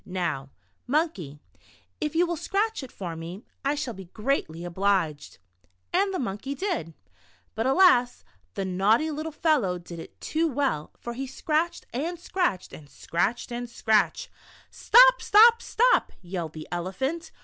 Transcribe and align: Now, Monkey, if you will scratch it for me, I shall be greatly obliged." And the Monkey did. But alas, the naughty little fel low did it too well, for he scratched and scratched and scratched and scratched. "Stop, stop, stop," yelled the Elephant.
Now, 0.03 0.49
Monkey, 0.87 1.37
if 1.99 2.15
you 2.15 2.25
will 2.25 2.35
scratch 2.35 2.81
it 2.81 2.91
for 2.91 3.15
me, 3.15 3.43
I 3.63 3.75
shall 3.75 3.93
be 3.93 4.05
greatly 4.05 4.65
obliged." 4.65 5.37
And 5.93 6.11
the 6.11 6.17
Monkey 6.17 6.55
did. 6.55 6.95
But 7.53 7.67
alas, 7.67 8.23
the 8.55 8.65
naughty 8.65 9.11
little 9.11 9.31
fel 9.31 9.59
low 9.59 9.77
did 9.77 9.99
it 9.99 10.19
too 10.19 10.47
well, 10.47 10.89
for 10.97 11.13
he 11.13 11.27
scratched 11.27 11.85
and 11.93 12.17
scratched 12.19 12.73
and 12.73 12.89
scratched 12.89 13.51
and 13.51 13.69
scratched. 13.69 14.29
"Stop, 14.71 15.21
stop, 15.21 15.61
stop," 15.61 16.11
yelled 16.23 16.53
the 16.53 16.67
Elephant. 16.71 17.29